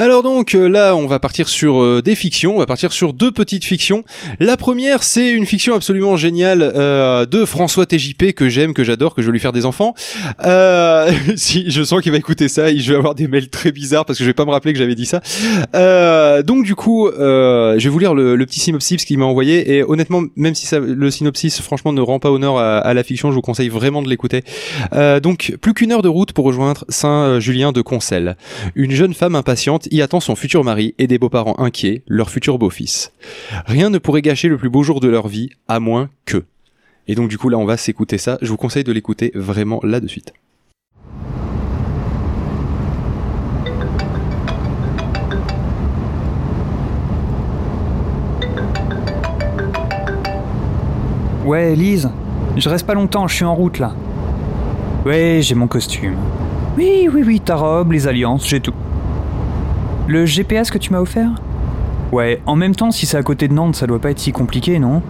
[0.00, 3.12] Alors donc euh, là, on va partir sur euh, des fictions, on va partir sur
[3.12, 4.02] deux petites fictions.
[4.38, 9.14] La première, c'est une fiction absolument géniale euh, de François TJP que j'aime, que j'adore,
[9.14, 9.94] que je veux lui faire des enfants.
[11.36, 14.18] Si je sens qu'il va écouter ça, je vais avoir des mails très bizarres parce
[14.18, 15.20] que je vais pas me rappeler que j'avais dit ça.
[16.42, 20.22] Donc du coup, je vais vous lire le, petit synopsis qu'il m'a envoyé et honnêtement,
[20.36, 23.68] même si le synopsis franchement ne rend pas honneur à, la fiction, je vous conseille
[23.68, 24.44] vraiment de l'écouter.
[25.22, 28.36] Donc plus qu'une heure de route pour rejoindre Saint-Julien de Concelles.
[28.74, 32.58] Une jeune femme impatiente y attend son futur mari et des beaux-parents inquiets, leur futur
[32.58, 33.12] beau-fils.
[33.66, 36.44] Rien ne pourrait gâcher le plus beau jour de leur vie, à moins que.
[37.08, 39.80] Et donc du coup là on va s'écouter ça, je vous conseille de l'écouter vraiment
[39.82, 40.32] là de suite.
[51.44, 52.08] Ouais, Lise,
[52.56, 53.92] je reste pas longtemps, je suis en route là.
[55.04, 56.14] Ouais, j'ai mon costume.
[56.76, 58.74] Oui, oui, oui, ta robe, les alliances, j'ai tout.
[60.10, 61.30] Le GPS que tu m'as offert?
[62.10, 64.32] Ouais, en même temps, si c'est à côté de Nantes, ça doit pas être si
[64.32, 65.02] compliqué, non?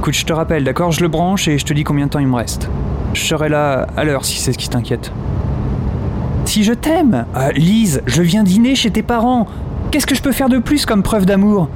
[0.00, 0.90] Écoute, je te rappelle, d'accord?
[0.90, 2.68] Je le branche et je te dis combien de temps il me reste.
[3.14, 5.12] Je serai là à l'heure si c'est ce qui t'inquiète.
[6.46, 9.46] Si je t'aime Ah, Lise, je viens dîner chez tes parents.
[9.92, 11.68] Qu'est-ce que je peux faire de plus comme preuve d'amour?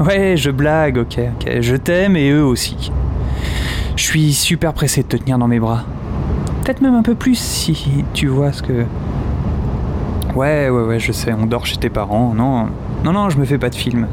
[0.00, 1.60] Ouais, je blague, ok, ok.
[1.60, 2.90] Je t'aime et eux aussi.
[3.94, 5.84] Je suis super pressé de te tenir dans mes bras.
[6.64, 8.84] Peut-être même un peu plus si tu vois ce que.
[10.36, 12.34] Ouais, ouais, ouais, je sais, on dort chez tes parents.
[12.34, 12.66] Non,
[13.04, 14.06] non, non, je me fais pas de film.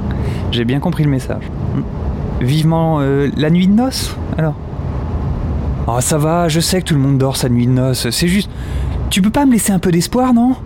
[0.50, 1.44] J'ai bien compris le message.
[2.40, 4.54] Vivement euh, la nuit de noces, alors
[5.86, 8.10] Oh, ça va, je sais que tout le monde dort sa nuit de noces.
[8.10, 8.50] C'est juste.
[9.08, 10.56] Tu peux pas me laisser un peu d'espoir, non?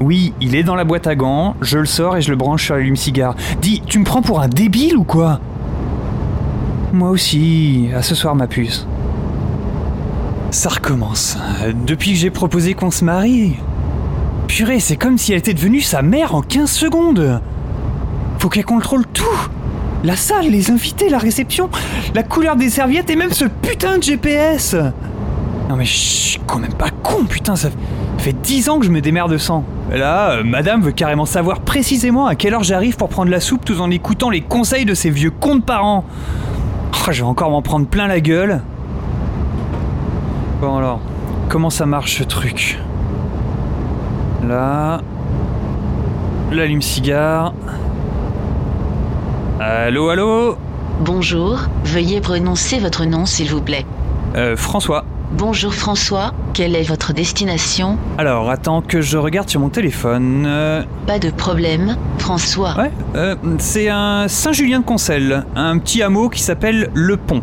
[0.00, 2.64] Oui, il est dans la boîte à gants, je le sors et je le branche
[2.64, 3.36] sur l'allume-cigare.
[3.60, 5.40] Dis, tu me prends pour un débile ou quoi?
[6.94, 8.86] Moi aussi, à ce soir, ma puce.
[10.50, 11.36] Ça recommence.
[11.86, 13.56] Depuis que j'ai proposé qu'on se marie.
[14.78, 17.40] C'est comme si elle était devenue sa mère en 15 secondes.
[18.38, 19.24] Faut qu'elle contrôle tout.
[20.04, 21.68] La salle, les invités, la réception,
[22.14, 24.76] la couleur des serviettes et même ce putain de GPS.
[25.68, 27.68] Non mais je suis quand même pas con, putain, ça
[28.18, 29.64] fait 10 ans que je me démerde sans.
[29.90, 33.64] Là, euh, madame veut carrément savoir précisément à quelle heure j'arrive pour prendre la soupe
[33.64, 36.04] tout en écoutant les conseils de ces vieux cons de parents.
[36.92, 38.60] Oh, je vais encore m'en prendre plein la gueule.
[40.60, 41.00] Bon alors,
[41.48, 42.78] comment ça marche ce truc?
[44.48, 45.00] Là.
[46.52, 47.52] L'allume-cigare.
[49.60, 50.56] Allô, allô
[51.00, 53.84] Bonjour, veuillez prononcer votre nom s'il vous plaît.
[54.36, 55.04] Euh, François.
[55.32, 57.98] Bonjour François, quelle est votre destination?
[58.18, 60.44] Alors, attends que je regarde sur mon téléphone.
[60.46, 62.76] Euh, Pas de problème, François.
[62.76, 67.42] ouais, euh, c'est un Saint-Julien de Concelles, un petit hameau qui s'appelle Le Pont.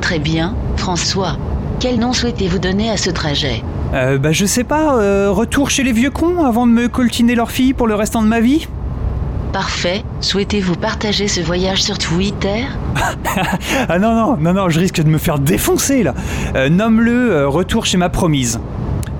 [0.00, 1.36] Très bien, François.
[1.80, 3.62] Quel nom souhaitez-vous donner à ce trajet?
[3.94, 7.34] Euh, bah je sais pas, euh, retour chez les vieux cons avant de me coltiner
[7.34, 8.68] leur fille pour le restant de ma vie
[9.52, 10.04] Parfait.
[10.20, 12.64] Souhaitez-vous partager ce voyage sur Twitter?
[13.88, 16.14] Ah non, non, non, non, je risque de me faire défoncer là.
[16.54, 18.60] Euh, Nomme-le euh, retour chez ma promise.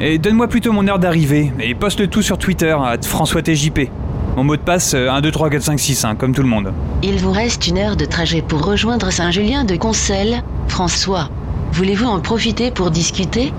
[0.01, 3.91] Et donne-moi plutôt mon heure d'arrivée, et poste le tout sur Twitter, à François TJP.
[4.37, 6.49] Mon mot de passe, euh, 1, 2, 3, 4, 5, 6, hein, comme tout le
[6.49, 6.73] monde.
[7.03, 10.43] Il vous reste une heure de trajet pour rejoindre Saint-Julien de Concelles.
[10.69, 11.31] François,
[11.73, 13.53] voulez-vous en profiter pour discuter?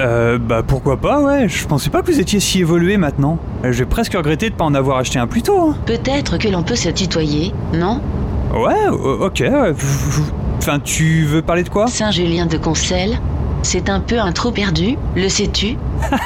[0.00, 3.38] Euh, bah pourquoi pas, ouais, je pensais pas que vous étiez si évolué maintenant.
[3.64, 5.60] Euh, J'ai presque regretté de pas en avoir acheté un plus tôt.
[5.70, 5.76] hein.
[5.86, 8.00] Peut-être que l'on peut se tutoyer, non?
[8.54, 9.74] Ouais, o- ok, ouais.
[10.58, 11.86] Enfin, tu veux parler de quoi?
[11.86, 13.18] Saint-Julien de Concelles,
[13.62, 15.76] c'est un peu un trou perdu, le sais-tu?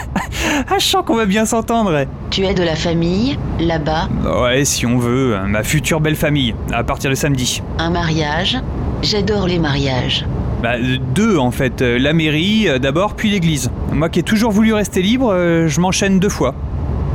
[0.70, 1.92] Ah, je sens qu'on va bien s'entendre.
[1.92, 2.06] ouais.
[2.30, 4.08] Tu es de la famille, là-bas,
[4.42, 7.62] Ouais, si on veut, hein, ma future belle famille, à partir de samedi.
[7.78, 8.58] un mariage?
[9.02, 10.26] J'adore les mariages.
[10.64, 10.76] Bah,
[11.14, 11.82] deux en fait.
[11.82, 13.70] Euh, La mairie euh, d'abord, puis l'église.
[13.92, 16.54] Moi qui ai toujours voulu rester libre, euh, je m'enchaîne deux fois.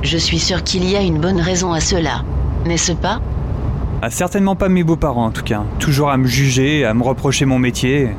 [0.04, 2.24] Je suis sûre qu'il y a une bonne raison à cela,
[2.68, 3.20] n'est-ce pas?
[4.04, 5.64] Ah, certainement pas mes beaux-parents en tout cas.
[5.80, 8.10] Toujours à me juger, à me reprocher mon métier.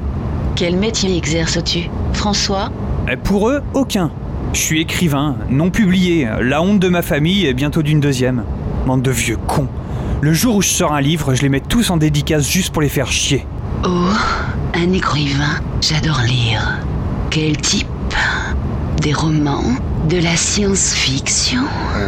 [0.56, 1.88] Quel métier exerces-tu?
[2.12, 2.72] François?
[3.08, 4.10] Euh, Pour eux, aucun.
[4.52, 8.42] Je suis écrivain, non publié, la honte de ma famille et bientôt d'une deuxième.
[8.84, 9.68] Bande de vieux cons.
[10.22, 12.82] Le jour où je sors un livre, je les mets tous en dédicace juste pour
[12.82, 13.46] les faire chier.
[13.84, 14.08] Oh,
[14.80, 15.60] un écrivain.
[15.80, 16.78] J'adore lire.
[17.30, 17.86] Quel type?
[19.02, 19.62] Des romans?
[20.08, 21.62] De la science-fiction?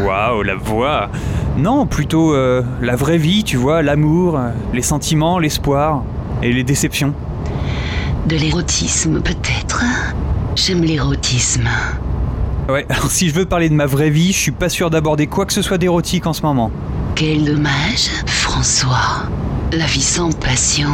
[0.04, 1.10] Waouh, la voix
[1.58, 4.40] Non, plutôt euh, la vraie vie, tu vois, l'amour,
[4.72, 6.02] les sentiments, l'espoir
[6.42, 7.14] et les déceptions.
[8.26, 9.84] De l'érotisme peut-être?
[10.56, 11.69] J'aime l'érotisme.
[12.69, 15.26] Ouais, alors si je veux parler de ma vraie vie, je suis pas sûr d'aborder
[15.26, 16.70] quoi que ce soit d'érotique en ce moment.
[17.14, 19.26] Quel dommage, François.
[19.72, 20.90] La vie sans passion,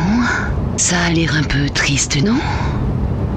[0.76, 2.36] ça a l'air un peu triste, non?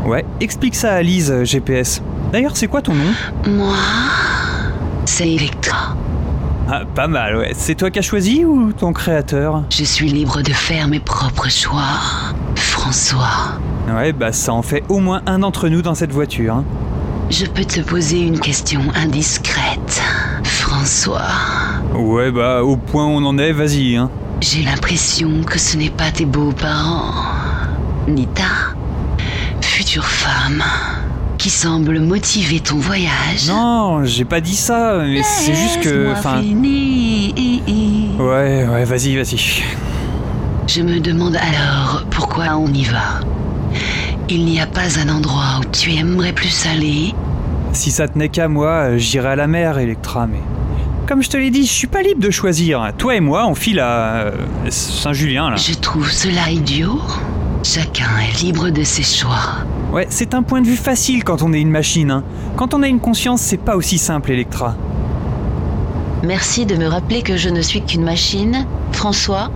[0.05, 2.01] Ouais, explique ça à Lise, euh, GPS.
[2.31, 3.11] D'ailleurs, c'est quoi ton nom?
[3.47, 3.75] Moi,
[5.05, 5.95] c'est Electra.
[6.69, 7.51] Ah, pas mal, ouais.
[7.55, 9.63] C'est toi qui as choisi ou ton créateur?
[9.69, 11.99] Je suis libre de faire mes propres choix.
[12.55, 13.57] François,
[13.93, 16.55] Ouais, bah ça en fait au moins un d'entre nous dans cette voiture.
[16.55, 16.63] hein.
[17.29, 20.01] je peux te poser une question indiscrète.
[20.43, 21.21] François,
[21.95, 23.97] Ouais, bah au point où on en est, vas-y.
[23.97, 24.09] Hein.
[24.41, 27.13] J'ai l'impression que ce n'est pas tes beaux-parents,
[28.07, 28.73] ni ta
[29.61, 30.63] future femme,
[31.37, 33.47] qui semble motiver ton voyage.
[33.47, 36.11] Non, j'ai pas dit ça, mais c'est juste que.
[36.11, 36.41] Enfin.
[38.19, 39.63] Ouais, ouais, vas-y, vas-y.
[40.67, 43.21] Je me demande alors pourquoi on y va.
[44.29, 47.13] Il n'y a pas un endroit où tu aimerais plus aller
[47.73, 50.41] Si ça tenait qu'à moi, j'irais à la mer, Electra, mais.
[51.07, 52.91] Comme je te l'ai dit, je suis pas libre de choisir.
[52.97, 54.31] Toi et moi, on file à euh,
[54.69, 55.55] Saint-Julien, là.
[55.57, 56.99] Je trouve cela idiot.
[57.63, 59.65] Chacun est libre de ses choix.
[59.91, 62.11] Ouais, c'est un point de vue facile quand on est une machine.
[62.11, 62.23] hein.
[62.55, 64.75] Quand on a une conscience, c'est pas aussi simple, Electra.
[66.23, 69.51] Merci de me rappeler que je ne suis qu'une machine, François?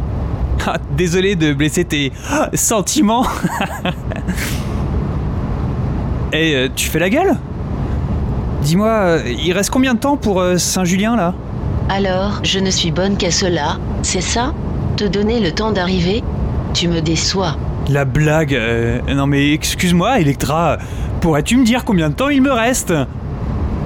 [0.68, 3.26] Ah, désolé de blesser tes ah, sentiments.
[6.34, 7.38] Et euh, tu fais la gueule?
[8.66, 11.36] Dis-moi, euh, il reste combien de temps pour euh, Saint-Julien là?
[11.88, 14.56] Alors, je ne suis bonne qu'à cela, c'est ça?
[14.98, 16.24] Te donner le temps d'arriver?
[16.74, 17.58] Tu me déçois.
[17.90, 20.80] La blague euh, Non mais excuse-moi, Electra.
[21.22, 22.92] Pourrais-tu me dire combien de temps il me reste?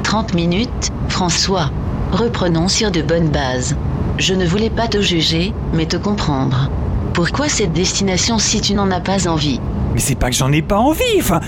[0.04, 1.72] 30 minutes, François.
[2.14, 3.76] Reprenons sur de bonnes bases.
[4.18, 6.72] Je ne voulais pas te juger, mais te comprendre.
[7.14, 9.60] Pourquoi cette destination si tu n'en as pas envie?
[9.94, 11.42] Mais c'est pas que j'en ai pas envie, enfin.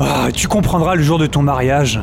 [0.00, 2.00] ah, tu comprendras le jour de ton mariage.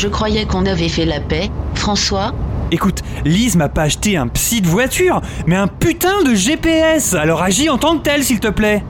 [0.00, 2.32] Je croyais qu'on avait fait la paix, François?
[2.70, 7.42] Écoute, Lise m'a pas acheté un psy de voiture, mais un putain de GPS Alors
[7.42, 8.82] agis en tant que tel, s'il te plaît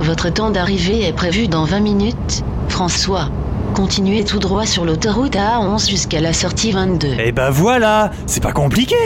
[0.00, 3.28] Votre temps d'arrivée est prévu dans 20 minutes, François.
[3.74, 7.16] Continuez tout droit sur l'autoroute A11 jusqu'à la sortie 22.
[7.22, 8.96] Eh ben voilà C'est pas compliqué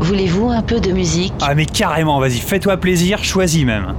[0.00, 1.32] Voulez-vous un peu de musique?
[1.40, 3.94] Ah mais carrément, vas-y, fais-toi plaisir, choisis même.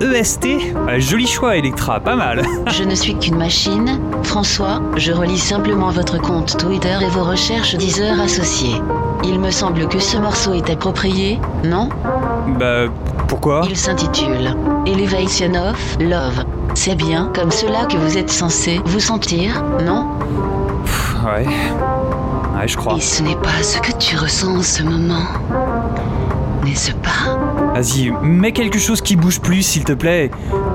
[0.00, 2.42] EST Ah, Joli choix, Electra, pas mal.
[2.72, 4.80] Je ne suis qu'une machine, François.
[4.96, 8.80] Je relis simplement votre compte Twitter et vos recherches Deezer associées.
[9.24, 11.88] Il me semble que ce morceau est approprié, non?
[12.58, 12.86] Bah,
[13.28, 13.62] pourquoi?
[13.68, 14.54] Il s'intitule
[14.86, 16.44] Elevation of Love.
[16.74, 20.06] C'est bien comme cela que vous êtes censé vous sentir, non?
[21.24, 21.46] Ouais.
[21.46, 22.94] Ouais, je crois.
[22.96, 25.24] Et ce n'est pas ce que tu ressens en ce moment.
[26.64, 27.38] N'est-ce pas
[27.74, 30.30] Vas-y, mets quelque chose qui bouge plus, s'il te plaît.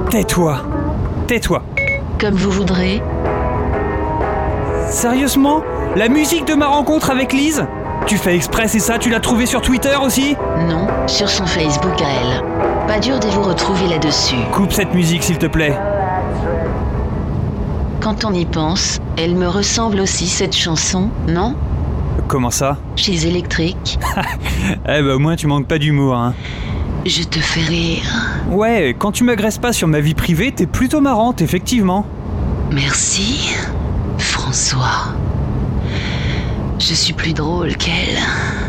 [0.10, 0.62] Tais-toi.
[1.28, 1.64] Tais-toi.
[2.20, 3.02] Comme vous voudrez.
[4.90, 5.64] Sérieusement?
[5.96, 7.66] La musique de ma rencontre avec Lise?
[8.08, 8.98] Tu fais exprès, c'est ça?
[8.98, 10.36] Tu l'as trouvée sur Twitter aussi?
[10.68, 12.44] Non, sur son Facebook à elle.
[12.88, 14.36] Pas dur de vous retrouver là-dessus.
[14.52, 15.78] Coupe cette musique, s'il te plaît.
[18.02, 21.56] Quand on y pense, elle me ressemble aussi cette chanson, non?
[22.28, 24.00] Comment ça Chez Électrique,
[24.88, 26.34] Eh bah au moins tu manques pas d'humour, hein.
[27.06, 28.04] je te fais rire.
[28.50, 32.06] Ouais, quand tu m'agresses pas sur ma vie privée, t'es plutôt marrante, effectivement.
[32.72, 33.54] Merci,
[34.18, 35.14] François.
[36.80, 38.18] Je suis plus drôle qu'elle.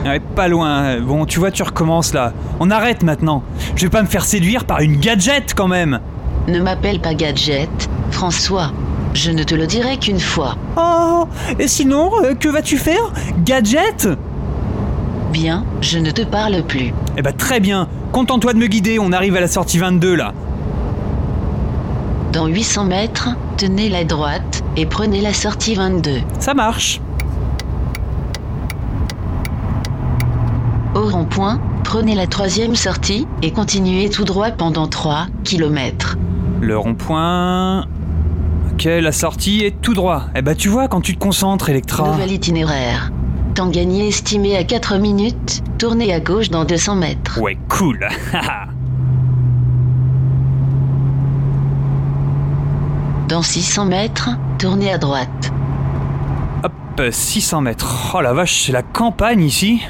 [0.05, 1.01] Ouais, pas loin.
[1.01, 2.32] Bon, tu vois, tu recommences là.
[2.60, 3.43] On arrête maintenant.
[3.75, 6.01] Je vais pas me faire séduire par une gadget quand même.
[6.46, 7.69] Ne m'appelle pas Gadget,
[8.13, 8.70] François.
[9.17, 10.56] Je ne te le dirai qu'une fois.
[10.77, 11.25] Oh,
[11.58, 13.15] et sinon, euh, que vas-tu faire?
[13.46, 14.11] Gadget?
[15.32, 16.93] Bien, je ne te parle plus.
[17.17, 17.89] Eh bah très bien.
[18.13, 20.35] Contente-toi de me guider, on arrive à la sortie 22 là.
[22.35, 26.20] Dans 800 mètres, tenez la droite et prenez la sortie 22.
[26.39, 27.01] Ça marche.
[30.94, 36.19] Au rond-point, prenez la troisième sortie et continuez tout droit pendant 3 km.
[36.61, 37.87] Le rond-point.
[38.77, 40.25] Ok, la sortie est tout droit.
[40.35, 42.11] Eh bah tu vois, quand tu te concentres, Electra.
[42.11, 43.11] Nouvel itinéraire.
[43.55, 47.41] Temps gagné estimé à 4 minutes, tournez à gauche dans 200 mètres.
[47.41, 48.06] Ouais, cool.
[53.29, 54.29] Dans 600 mètres,
[54.59, 55.51] tournez à droite.
[56.63, 58.13] Hop, 600 mètres.
[58.15, 59.81] Oh la vache, c'est la campagne ici.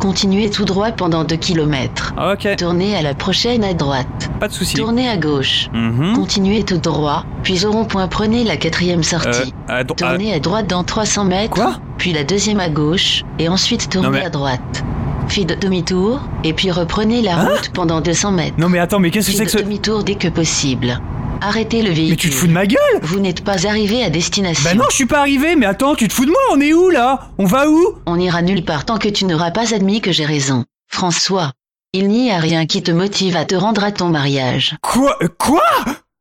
[0.00, 2.14] Continuez tout droit pendant 2 km.
[2.32, 4.30] Ok, Tournez à la prochaine à droite.
[4.40, 4.74] pas de soucis.
[4.74, 5.68] Tournez à gauche.
[5.74, 6.14] Mhm.
[6.14, 9.52] Continuez tout droit, puis au rond-point prenez la quatrième sortie.
[9.68, 11.74] Euh, à Tournez à droite dans 300 mètres, Quoi?
[11.98, 14.84] puis la deuxième à gauche, et ensuite tournez mais- à droite.
[15.28, 17.48] Faites demi-tour, et puis reprenez la Hein?
[17.50, 18.54] route pendant 200 mètres.
[18.58, 19.64] Non mais attends, mais qu'est-ce que c'est que Faites ce...
[19.64, 20.98] demi-tour dès que possible.
[21.42, 22.10] Arrêtez le véhicule.
[22.10, 23.00] Mais tu te fous de ma gueule?
[23.02, 24.62] Vous n'êtes pas arrivé à destination.
[24.62, 26.72] Bah non, je suis pas arrivé, mais attends, tu te fous de moi On est
[26.74, 27.30] où là?
[27.38, 27.94] On va où?
[28.06, 30.64] On ira nulle part tant que tu n'auras pas admis que j'ai raison.
[30.88, 31.52] François,
[31.92, 34.76] Il n'y a rien qui te motive à te rendre à ton mariage.
[34.82, 35.62] Quoi euh, Quoi?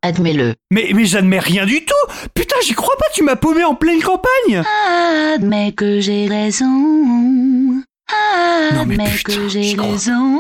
[0.02, 0.56] Admets-le.
[0.72, 1.94] Mais, mais j'admets rien du tout
[2.34, 4.64] Putain, j'y crois pas, tu m'as paumé en pleine campagne
[5.36, 6.66] Admets que j'ai raison.
[8.74, 10.40] Non, mais Admets putain, que j'ai raison.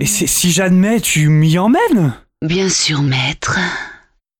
[0.00, 2.12] Et si j'admets, tu m'y emmènes?
[2.42, 3.60] Bien sûr, maître.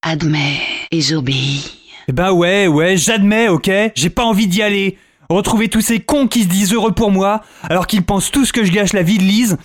[0.02, 1.71] Admets et j'obéis.
[2.09, 3.71] Eh ben ouais, ouais, j'admets, ok?
[3.94, 4.99] J'ai pas envie d'y aller.
[5.30, 8.64] Retrouver tous ces cons qui se disent heureux pour moi, alors qu'ils pensent tous que
[8.64, 9.56] je gâche la vie de Lise.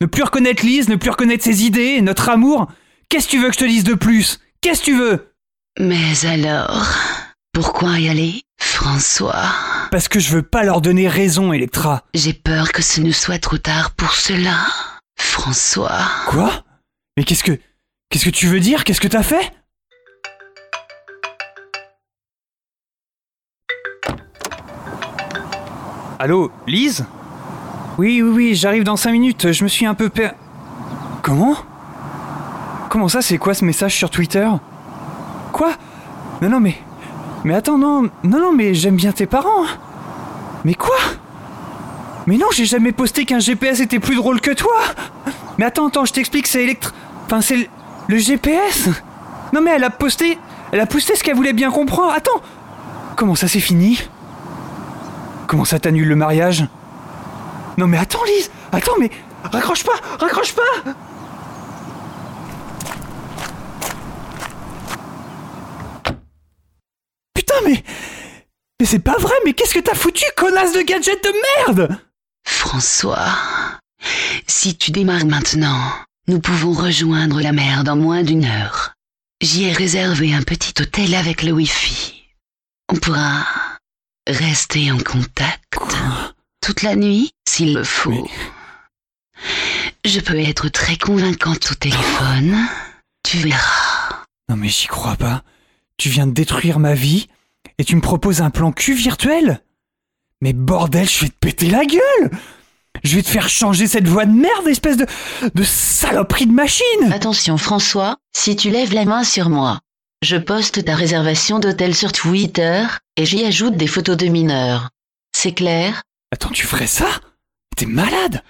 [0.00, 2.66] Ne plus reconnaître Lise, ne plus reconnaître ses idées, notre amour.
[3.08, 4.40] Qu'est-ce que tu veux que je te dise de plus?
[4.60, 5.32] Qu'est-ce que tu veux?
[5.78, 6.88] Mais alors,
[7.52, 9.52] pourquoi y aller, François?
[9.92, 12.02] Parce que je veux pas leur donner raison, Electra.
[12.12, 14.56] J'ai peur que ce ne soit trop tard pour cela.
[15.16, 16.02] François.
[16.26, 16.64] Quoi?
[17.16, 17.56] Mais qu'est-ce que...
[18.14, 18.84] Qu'est-ce que tu veux dire?
[18.84, 19.50] Qu'est-ce que t'as fait?
[26.20, 27.06] Allô, Lise?
[27.98, 30.30] Oui, oui, oui, j'arrive dans 5 minutes, je me suis un peu per...
[31.22, 31.56] Comment?
[32.88, 34.48] Comment ça, c'est quoi ce message sur Twitter?
[35.52, 35.72] Quoi?
[36.40, 36.76] Non, non, mais...
[37.42, 39.64] Mais attends, non, non, non, mais j'aime bien tes parents.
[39.64, 39.76] hein.
[40.64, 40.94] Mais quoi?
[42.28, 44.76] Mais non, j'ai jamais posté qu'un GPS était plus drôle que toi.
[45.58, 46.94] Mais attends, attends, je t'explique, c'est électr...
[47.26, 47.68] Enfin, c'est
[48.08, 48.18] le...
[48.18, 48.88] GPS
[49.52, 50.38] Non mais elle a posté...
[50.72, 52.12] Elle a posté ce qu'elle voulait bien comprendre.
[52.12, 52.42] Attends
[53.16, 54.00] Comment ça c'est fini?
[55.46, 56.66] Comment ça t'annule le mariage?
[57.78, 59.10] Non mais attends Lise Attends mais...
[59.44, 60.62] Raccroche pas Raccroche pas
[67.34, 67.84] Putain mais...
[68.80, 71.32] Mais c'est pas vrai, mais qu'est-ce que t'as foutu, connasse de gadget de
[71.68, 71.96] merde?
[72.44, 73.28] François.
[74.46, 75.78] Si tu démarres maintenant,
[76.26, 78.94] nous pouvons rejoindre la mer dans moins d'une heure.
[79.40, 82.22] J'y ai réservé un petit hôtel avec le Wi-Fi.
[82.92, 83.44] On pourra
[84.26, 85.76] rester en contact
[86.60, 88.10] toute la nuit s'il le faut.
[88.10, 88.24] Mais-
[90.04, 92.56] Je peux être très convaincante au téléphone.
[93.22, 94.24] Tu verras.
[94.48, 95.42] Non mais j'y crois pas.
[95.96, 97.28] Tu viens de détruire ma vie
[97.78, 99.60] et tu me proposes un plan cul virtuel?
[100.40, 102.30] Mais bordel, je vais te péter la gueule
[103.02, 105.06] Je vais te faire changer cette voix de merde, espèce de...
[105.54, 109.80] de saloperie de machine Attention François, si tu lèves la main sur moi,
[110.22, 112.84] je poste ta réservation d'hôtel sur Twitter
[113.16, 114.88] et j'y ajoute des photos de mineurs.
[115.36, 116.02] C'est clair?
[116.32, 117.08] Attends, tu ferais ça?
[117.76, 118.42] T'es malade?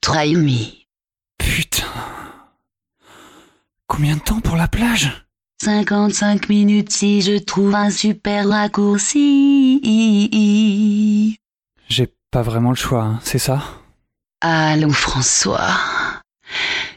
[0.00, 0.56] Try me.
[1.38, 1.84] Putain.
[3.86, 5.26] Combien de temps pour la plage?
[5.62, 9.80] 55 minutes si je trouve un super raccourci.
[11.88, 13.62] J'ai pas vraiment le choix, hein, c'est ça?
[14.40, 15.76] Allons François.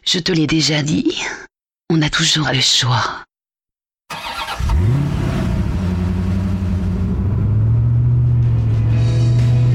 [0.06, 1.24] Je te l'ai déjà dit,
[1.90, 3.26] on a toujours le choix.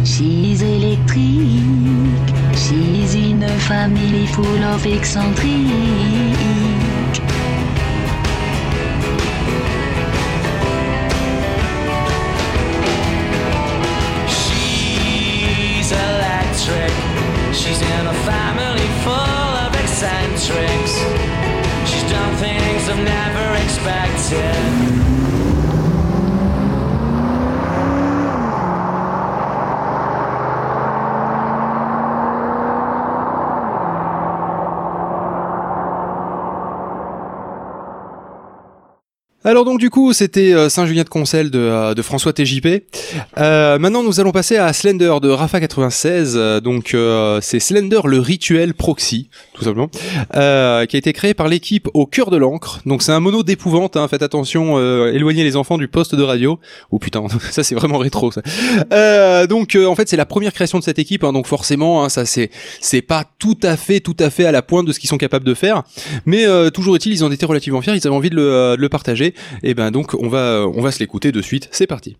[0.04, 5.66] She's électrique, she's a family full of eccentric.
[14.28, 17.15] She's electric.
[17.56, 20.92] She's in a family full of eccentrics.
[21.88, 25.45] She's done things I've never expected.
[39.46, 42.82] Alors donc du coup c'était euh, Saint-Julien de Concel de, euh, de François TJP.
[43.38, 46.34] Euh, maintenant nous allons passer à Slender de Rafa 96.
[46.36, 49.88] Euh, donc euh, c'est Slender le rituel proxy tout simplement,
[50.34, 52.80] euh, qui a été créé par l'équipe au cœur de l'encre.
[52.86, 53.96] Donc c'est un mono d'épouvante.
[53.96, 56.58] Hein, faites attention, éloignez les enfants du poste de radio.
[56.90, 57.22] Oh putain
[57.52, 59.46] ça c'est vraiment rétro ça.
[59.46, 61.22] Donc en fait c'est la première création de cette équipe.
[61.22, 62.50] hein, donc forcément hein, ça c'est
[62.80, 65.18] c'est pas tout à fait tout à fait à la pointe de ce qu'ils sont
[65.18, 65.84] capables de faire.
[66.24, 68.88] Mais toujours est-il, ils en étaient relativement fiers, ils avaient envie de le, de le
[68.88, 69.34] partager.
[69.62, 71.68] Et ben donc on va on va se l'écouter de suite.
[71.72, 72.16] C'est parti.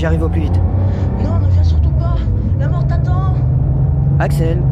[0.00, 0.58] j'y arrive au plus vite.
[1.22, 2.16] Non, ne viens surtout pas.
[2.58, 3.34] La mort t'attend.
[4.18, 4.62] Axel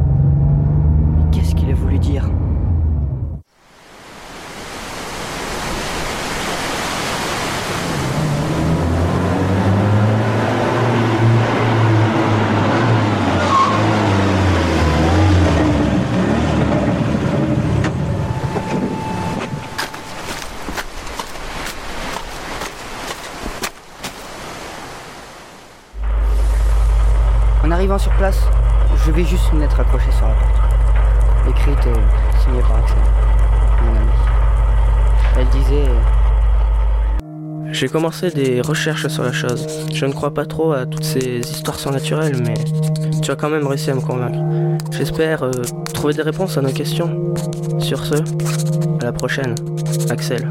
[1.16, 2.30] Mais Qu'est-ce qu'il a voulu dire
[27.68, 28.40] En arrivant sur place,
[29.04, 31.50] je vis juste une lettre accrochée sur la porte.
[31.50, 32.96] Écrite et signée par Axel,
[33.82, 34.10] mon ami.
[35.36, 35.84] Elle disait
[37.78, 39.64] J'ai commencé des recherches sur la chose.
[39.94, 42.54] Je ne crois pas trop à toutes ces histoires surnaturelles, mais
[43.22, 44.40] tu as quand même réussi à me convaincre.
[44.90, 45.52] J'espère euh,
[45.94, 47.32] trouver des réponses à nos questions.
[47.78, 48.16] Sur ce,
[49.00, 49.54] à la prochaine,
[50.10, 50.50] Axel.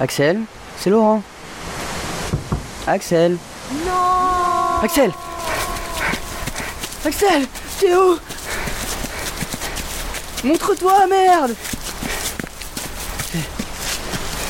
[0.00, 0.40] Axel?
[0.76, 1.22] C'est Laurent.
[2.86, 3.38] Axel?
[3.86, 5.10] Non Axel
[7.06, 7.46] Axel
[7.80, 8.18] T'es où?
[10.44, 11.54] Montre-toi, merde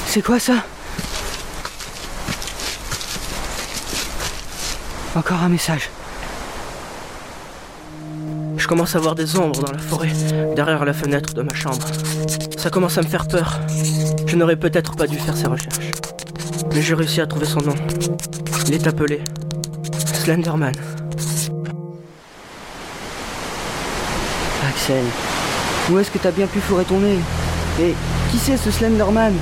[0.09, 0.55] C'est- quoi ça
[5.17, 5.91] Encore un message.
[8.57, 10.11] Je commence à voir des ombres dans la forêt,
[10.57, 11.87] derrière la fenêtre de ma chambre.
[12.57, 13.61] Ça commence à me faire peur.
[14.27, 15.91] Je n'aurais peut-être pas dû faire ces recherches.
[16.73, 17.75] Mais j'ai réussi à trouver son nom.
[18.67, 19.23] Il est appelé
[20.25, 20.73] Slenderman.
[24.69, 25.05] Axel,
[25.91, 27.19] où est-ce que t'as bien pu fourrer ton nez
[27.81, 27.95] Et
[28.31, 29.35] qui c'est ce Slenderman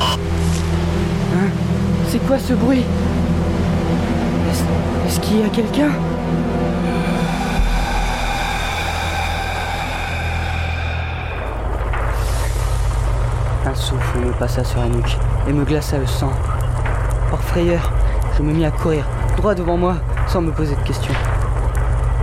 [0.00, 1.48] Hein
[2.08, 2.82] C'est quoi ce bruit
[5.06, 5.90] Est-ce qu'il y a quelqu'un
[13.66, 15.16] Un souffle me passa sur la nuque
[15.48, 16.32] et me glaça le sang.
[17.30, 17.92] Par frayeur,
[18.36, 21.14] je me mis à courir, droit devant moi, sans me poser de questions.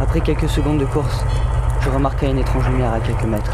[0.02, 1.24] Après quelques secondes de course,
[1.84, 3.52] je remarquai une étrange lumière à quelques mètres.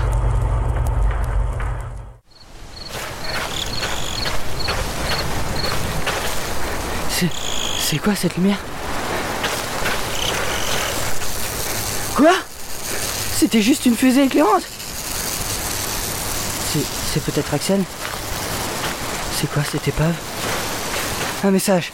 [7.79, 7.97] C'est.
[7.99, 8.57] Quoi cette lumière?
[12.15, 12.33] Quoi?
[13.33, 14.63] C'était juste une fusée éclairante
[16.73, 16.83] C'est.
[17.13, 17.81] C'est peut-être Axel
[19.35, 20.13] C'est quoi cette épave?
[21.43, 21.91] Un message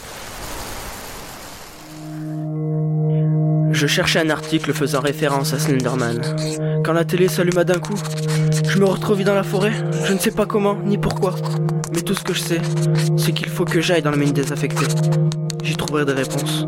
[3.74, 6.20] Je cherchais un article faisant référence à Slenderman.
[6.84, 7.96] Quand la télé s'alluma d'un coup,
[8.68, 9.72] je me retrouvais dans la forêt.
[10.06, 11.34] Je ne sais pas comment ni pourquoi.
[11.92, 12.60] Mais tout ce que je sais,
[13.16, 14.86] c'est qu'il faut que j'aille dans la mine désaffectée.
[15.64, 16.66] J'y trouverai des réponses.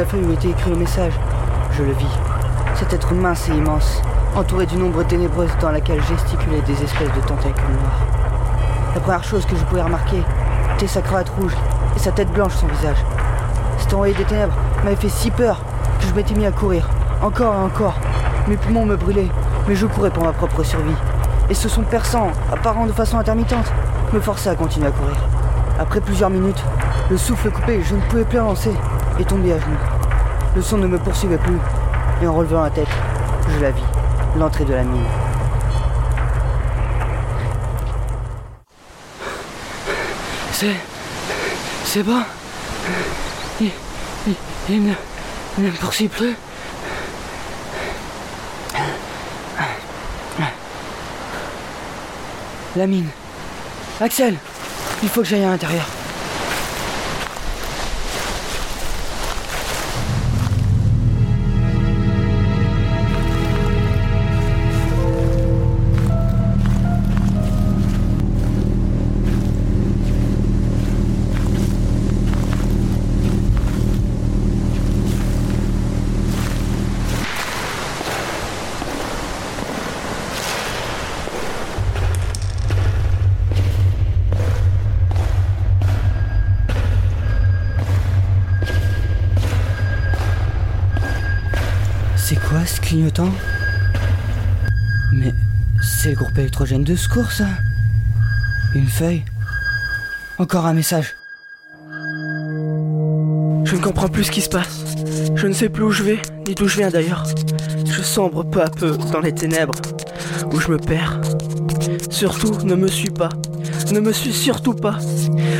[0.00, 1.12] La feuille où était écrit le message,
[1.72, 2.18] je le vis.
[2.74, 4.00] Cet être mince et immense,
[4.34, 8.00] entouré d'une ombre ténébreuse dans laquelle gesticulaient des espèces de tentacules noirs.
[8.94, 10.22] La première chose que je pouvais remarquer
[10.76, 11.54] était sa cravate rouge
[11.94, 12.96] et sa tête blanche son visage.
[13.76, 15.60] Cet envoyé des ténèbres m'avait fait si peur
[16.00, 16.88] que je m'étais mis à courir,
[17.20, 17.96] encore et encore.
[18.48, 19.28] Mes poumons me brûlaient,
[19.68, 20.96] mais je courais pour ma propre survie.
[21.50, 23.70] Et ce son perçant, apparent de façon intermittente,
[24.14, 25.16] me forçait à continuer à courir.
[25.78, 26.64] Après plusieurs minutes,
[27.10, 28.72] le souffle coupé, je ne pouvais plus avancer
[29.18, 29.89] et tombé à genoux.
[30.56, 31.58] Le son ne me poursuivait plus,
[32.22, 32.88] et en relevant la tête,
[33.48, 33.82] je la vis,
[34.36, 35.04] l'entrée de la mine.
[40.52, 40.76] C'est.
[41.84, 42.22] C'est bon?
[43.60, 43.70] Il,
[44.26, 44.34] il,
[44.68, 44.92] il ne,
[45.58, 46.36] ne me poursuit plus?
[52.76, 53.08] La mine.
[54.00, 54.36] Axel,
[55.02, 55.86] il faut que j'aille à l'intérieur.
[92.90, 93.30] Clignotant
[95.12, 95.32] Mais
[95.80, 97.46] c'est le groupe électrogène de secours, ça
[98.74, 99.24] Une feuille
[100.38, 101.14] Encore un message.
[103.62, 104.96] Je ne comprends plus ce qui se passe.
[105.36, 107.24] Je ne sais plus où je vais, ni d'où je viens d'ailleurs.
[107.84, 109.80] Je sombre peu à peu dans les ténèbres,
[110.52, 111.20] où je me perds.
[112.10, 113.28] Surtout, ne me suis pas.
[113.92, 114.98] Ne me suis surtout pas.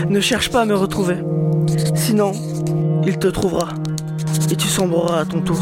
[0.08, 1.18] Ne cherche pas à me retrouver.
[1.94, 2.32] Sinon,
[3.06, 3.68] il te trouvera.
[4.50, 5.60] Et tu sombreras à ton tour.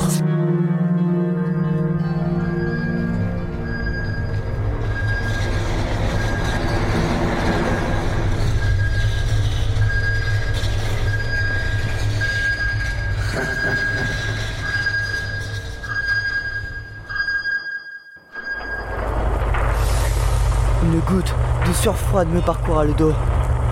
[20.82, 21.32] Une goutte
[21.66, 23.14] de sueur froide me parcourra le dos.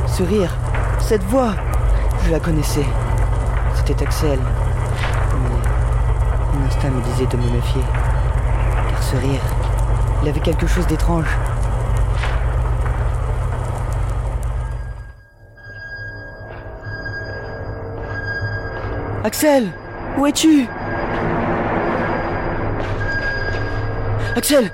[0.06, 0.54] Ce rire,
[1.00, 1.54] cette voix,
[2.24, 2.86] je la connaissais.
[3.74, 4.38] C'était Axel.
[4.38, 5.48] Mais
[6.54, 7.82] mon instinct me disait de me méfier.
[8.90, 9.40] Car ce rire,
[10.22, 11.26] il avait quelque chose d'étrange.
[19.26, 19.72] Axel
[20.16, 20.68] Où es-tu?
[24.36, 24.70] Axel!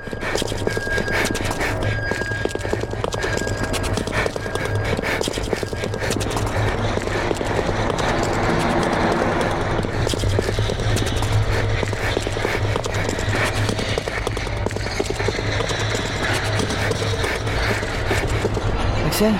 [19.07, 19.33] Axel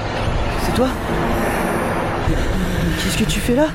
[0.65, 0.87] C'est toi?
[2.97, 3.67] Qu'est-ce que tu fais là?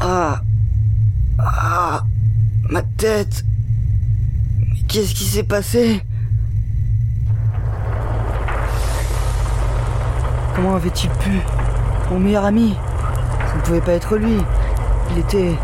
[0.00, 0.40] Ah.
[1.38, 2.04] Ah.
[2.70, 3.44] Ma tête.
[4.88, 6.02] Qu'est-ce qui s'est passé?
[10.54, 11.40] Comment avait-il pu
[12.10, 12.74] Mon meilleur ami?
[13.48, 14.38] Ça ne pouvait pas être lui.
[15.12, 15.54] Il était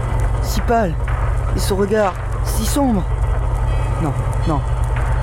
[0.42, 0.94] si pâle.
[1.56, 3.02] Et son regard si sombre.
[4.02, 4.12] Non,
[4.48, 4.60] non.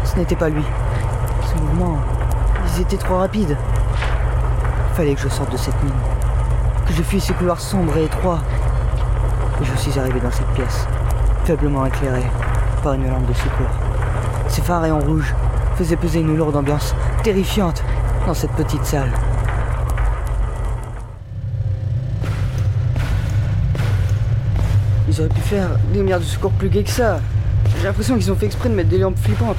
[0.04, 0.64] Ce n'était pas lui.
[1.48, 1.98] Ses mouvements,
[2.66, 3.58] ils étaient trop rapides.
[4.94, 5.94] Fallait que je sorte de cette mine.
[6.88, 8.40] Que je fuisse ce couloir sombre et étroit.
[9.62, 10.88] Et je suis arrivé dans cette pièce,
[11.46, 12.26] faiblement éclairée
[12.84, 13.70] par une lampe de secours.
[14.48, 15.36] Ces phares rayons rouges
[15.76, 17.84] faisaient peser une lourde ambiance terrifiante
[18.26, 19.12] dans cette petite salle.
[25.12, 27.19] Ils auraient pu faire des lumières de secours plus gaies que ça.
[27.78, 29.58] J'ai l'impression qu'ils ont fait exprès de mettre des lampes flippantes.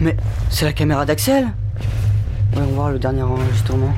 [0.00, 0.14] Mais
[0.50, 1.46] c'est la caméra d'Axel?
[2.52, 3.94] Voyons voir le dernier enregistrement.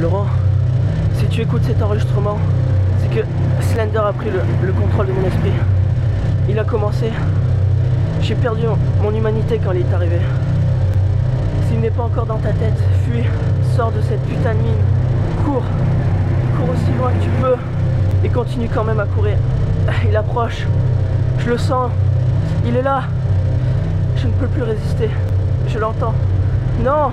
[0.00, 0.26] Laurent,
[1.18, 2.38] si tu écoutes cet enregistrement,
[3.02, 3.26] c'est que
[3.60, 5.52] Slender a pris le contrôle de mon esprit.
[6.48, 7.10] Il a commencé.
[8.20, 8.62] J'ai perdu
[9.02, 10.18] mon humanité quand il est arrivé.
[11.68, 13.24] S'il n'est pas encore dans ta tête, fuis,
[13.76, 14.82] sors de cette putain de mine.
[15.44, 15.64] Cours,
[16.56, 17.56] cours aussi loin que tu peux.
[18.24, 19.36] Et continue quand même à courir.
[20.08, 20.66] Il approche.
[21.38, 21.90] Je le sens.
[22.66, 23.02] Il est là.
[24.16, 25.10] Je ne peux plus résister.
[25.68, 26.14] Je l'entends.
[26.82, 27.12] Non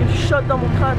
[0.00, 0.98] Il chuchote dans mon crâne.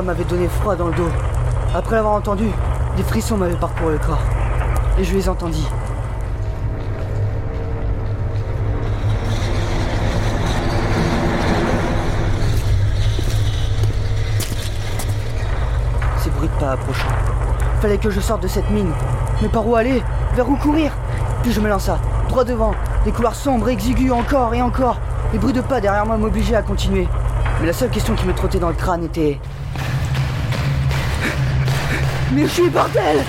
[0.00, 1.10] M'avait donné froid dans le dos.
[1.74, 2.46] Après l'avoir entendu,
[2.96, 4.22] des frissons m'avaient parcouru le corps.
[4.98, 5.66] Et je les entendis.
[16.18, 17.08] Ces bruits de pas approchant.
[17.82, 18.92] Fallait que je sorte de cette mine.
[19.42, 20.02] Mais par où aller?
[20.34, 20.92] Vers où courir?
[21.42, 22.72] Puis je me lança, droit devant.
[23.04, 24.96] Des couloirs sombres, exigus encore et encore.
[25.32, 27.08] Les bruits de pas derrière moi m'obligeaient à continuer.
[27.60, 29.40] Mais la seule question qui me trottait dans le crâne était
[32.32, 33.22] mais suis bordel.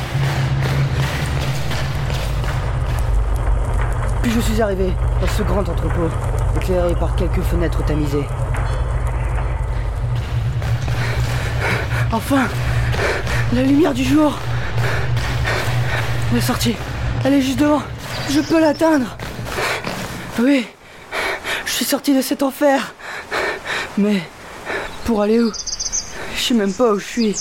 [4.21, 6.09] Puis je suis arrivé dans ce grand entrepôt,
[6.55, 8.25] éclairé par quelques fenêtres tamisées.
[12.11, 12.47] Enfin
[13.53, 14.37] La lumière du jour
[16.33, 16.75] La sortie.
[17.25, 17.81] Elle est juste devant.
[18.29, 19.17] Je peux l'atteindre.
[20.39, 20.65] Oui
[21.65, 22.93] Je suis sorti de cet enfer.
[23.97, 24.21] Mais
[25.05, 25.51] pour aller où?
[26.35, 27.35] Je sais même pas où je suis.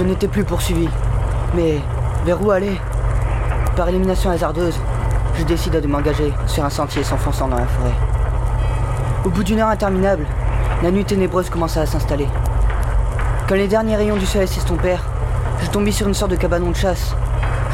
[0.00, 0.88] Je n'étais plus poursuivi.
[1.54, 1.78] Mais
[2.24, 2.80] vers où aller?
[3.76, 4.80] Par élimination hasardeuse,
[5.34, 7.92] je décida de m'engager sur un sentier s'enfonçant dans la forêt.
[9.26, 10.24] Au bout d'une heure interminable,
[10.82, 12.26] la nuit ténébreuse commença à s'installer.
[13.46, 15.04] Quand les derniers rayons du soleil s'estompèrent,
[15.62, 17.14] je tombais sur une sorte de cabanon de chasse.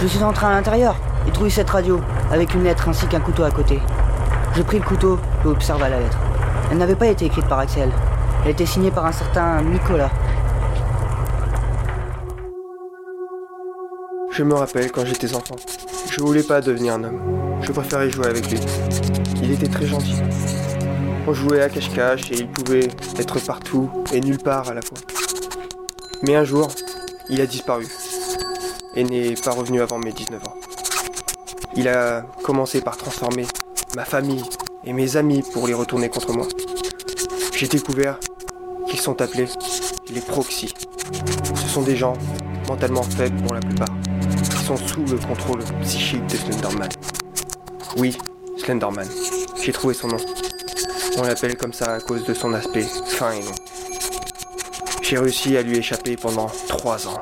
[0.00, 0.96] Je suis entré à l'intérieur
[1.28, 2.00] et trouvai cette radio,
[2.32, 3.80] avec une lettre ainsi qu'un couteau à côté.
[4.56, 6.18] Je pris le couteau et observa la lettre.
[6.72, 7.88] Elle n'avait pas été écrite par Axel.
[8.44, 10.10] Elle était signée par un certain Nicolas.
[14.36, 15.56] Je me rappelle quand j'étais enfant.
[16.10, 17.58] Je voulais pas devenir un homme.
[17.62, 18.60] Je préférais jouer avec lui.
[19.42, 20.12] Il était très gentil.
[21.26, 24.98] On jouait à cache-cache et il pouvait être partout et nulle part à la fois.
[26.22, 26.68] Mais un jour,
[27.30, 27.86] il a disparu
[28.94, 30.54] et n'est pas revenu avant mes 19 ans.
[31.74, 33.46] Il a commencé par transformer
[33.96, 34.44] ma famille
[34.84, 36.46] et mes amis pour les retourner contre moi.
[37.56, 38.18] J'ai découvert
[38.86, 39.48] qu'ils sont appelés
[40.10, 40.74] les proxys.
[41.54, 42.12] Ce sont des gens
[42.68, 43.88] mentalement faibles pour la plupart,
[44.74, 46.88] sous le contrôle psychique de Slenderman.
[47.96, 48.18] Oui,
[48.58, 49.06] Slenderman.
[49.62, 50.16] J'ai trouvé son nom.
[51.18, 53.54] On l'appelle comme ça à cause de son aspect fin et long.
[55.02, 57.20] J'ai réussi à lui échapper pendant trois ans.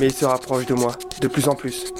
[0.00, 1.92] Mais il se rapproche de moi de plus en plus.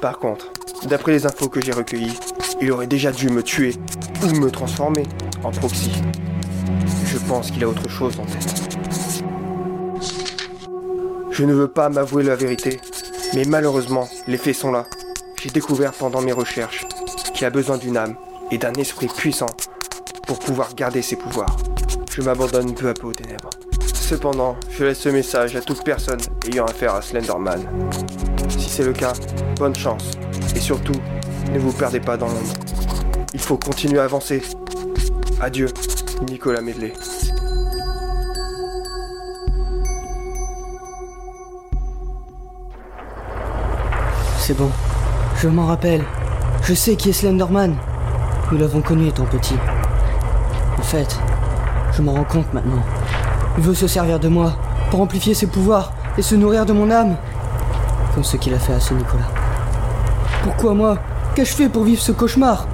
[0.00, 0.50] Par contre,
[0.86, 2.18] d'après les infos que j'ai recueillies,
[2.62, 3.74] il aurait déjà dû me tuer
[4.22, 5.02] ou me transformer
[5.44, 5.92] en proxy.
[7.04, 8.71] Je pense qu'il a autre chose en tête.
[11.32, 12.78] Je ne veux pas m'avouer la vérité,
[13.34, 14.84] mais malheureusement, les faits sont là.
[15.42, 16.86] J'ai découvert pendant mes recherches
[17.32, 18.16] qu'il a besoin d'une âme
[18.50, 19.46] et d'un esprit puissant
[20.26, 21.56] pour pouvoir garder ses pouvoirs.
[22.10, 23.48] Je m'abandonne peu à peu aux ténèbres.
[23.94, 26.20] Cependant, je laisse ce message à toute personne
[26.52, 27.66] ayant affaire à Slenderman.
[28.50, 29.14] Si c'est le cas,
[29.56, 30.10] bonne chance.
[30.54, 31.00] Et surtout,
[31.50, 32.52] ne vous perdez pas dans l'ombre.
[33.32, 34.42] Il faut continuer à avancer.
[35.40, 35.68] Adieu,
[36.28, 36.92] Nicolas Medley.
[44.44, 44.70] C'est bon.
[45.36, 46.02] Je m'en rappelle.
[46.64, 47.76] Je sais qui est Slenderman.
[48.50, 49.54] Nous l'avons connu étant petit.
[50.76, 51.16] En fait,
[51.92, 52.82] je m'en rends compte maintenant.
[53.56, 54.54] Il veut se servir de moi
[54.90, 57.14] pour amplifier ses pouvoirs et se nourrir de mon âme.
[58.16, 59.30] Comme ce qu'il a fait à ce Nicolas.
[60.42, 60.98] Pourquoi moi
[61.36, 62.66] Qu'ai-je fait pour vivre ce cauchemar?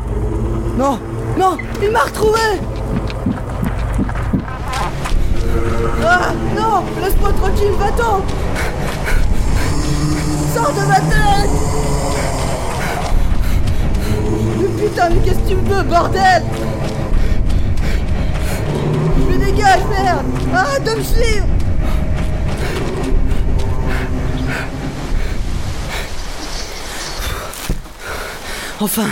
[0.78, 0.98] Non
[1.38, 2.40] Non Il m'a retrouvé
[6.02, 8.22] Ah Non Laisse-moi tranquille, va-t'en
[15.78, 16.42] veux, bordel
[19.28, 21.46] Mais dégage, merde Arrête de me suivre
[28.80, 29.06] Enfin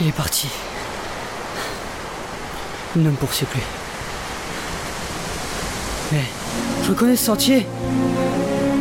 [0.00, 0.48] Il est parti.
[2.94, 3.62] Il ne me poursuit plus.
[6.12, 6.24] Mais
[6.84, 7.66] je reconnais ce sentier.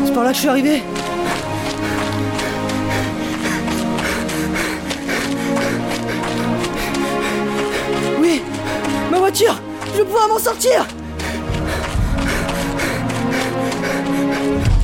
[0.05, 0.83] C'est par là que je suis arrivé.
[9.35, 9.59] Voiture.
[9.93, 10.85] Je vais pouvoir m'en sortir.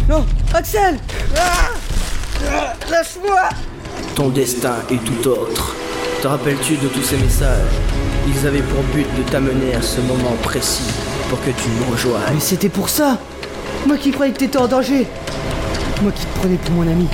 [0.09, 0.97] Non, Axel.
[1.37, 1.69] Ah
[2.51, 3.41] Ah, Lâche-moi.
[4.15, 5.75] Ton destin est tout autre.
[6.21, 7.59] Te rappelles-tu de tous ces messages?
[8.27, 10.83] Ils avaient pour but de t'amener à ce moment précis
[11.29, 12.33] pour que tu me rejoignes.
[12.33, 13.17] Mais c'était pour ça
[13.87, 15.07] Moi qui croyais que t'étais en danger
[16.03, 17.07] Moi qui te prenais pour mon ami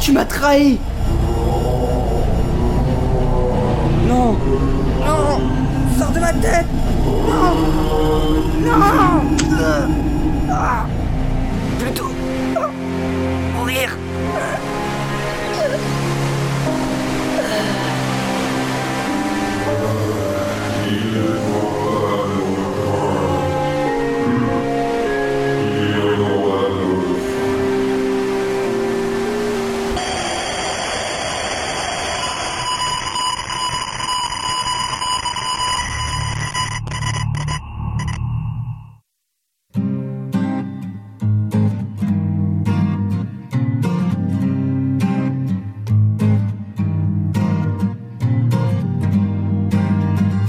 [0.00, 0.78] Tu m'as trahi
[4.08, 4.36] Non
[5.04, 5.40] Non
[5.98, 6.66] Sors de ma tête.
[7.06, 7.56] Non.
[8.64, 9.26] Non.
[10.50, 10.84] Ah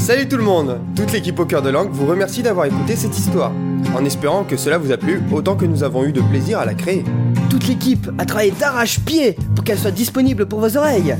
[0.08, 3.20] Salut tout le monde Toute l'équipe au cœur de langue vous remercie d'avoir écouté cette
[3.20, 3.52] histoire,
[3.94, 6.66] en espérant que cela vous a plu autant que nous avons eu de plaisir à
[6.66, 7.04] la créer.
[7.50, 11.18] Toute l'équipe a travaillé d'arrache-pied pour qu'elle soit disponible pour vos oreilles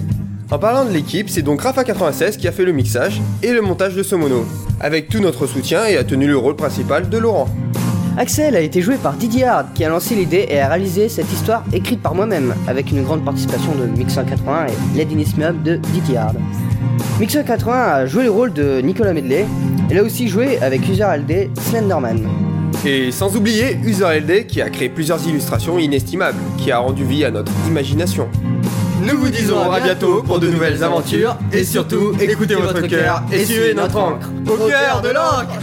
[0.50, 3.94] En parlant de l'équipe, c'est donc Rafa96 qui a fait le mixage et le montage
[3.94, 4.46] de ce mono,
[4.80, 7.50] avec tout notre soutien et a tenu le rôle principal de Laurent.
[8.20, 11.32] Axel a été joué par Didier Hard qui a lancé l'idée et a réalisé cette
[11.32, 16.18] histoire écrite par moi-même avec une grande participation de Mixer 80 et l'Edinismium de Didier
[16.18, 16.38] Hard.
[17.20, 19.46] Mixer 80 a joué le rôle de Nicolas Medley.
[19.92, 22.28] Elle a aussi joué avec User LD Slenderman.
[22.84, 27.24] Et sans oublier User LD qui a créé plusieurs illustrations inestimables, qui a rendu vie
[27.24, 28.28] à notre imagination.
[29.04, 33.46] nous vous disons à bientôt pour de nouvelles aventures et surtout écoutez votre cœur et
[33.46, 35.60] suivez notre encre au cœur de l'encre